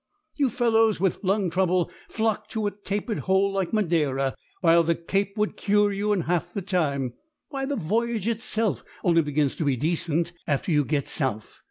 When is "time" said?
6.63-7.13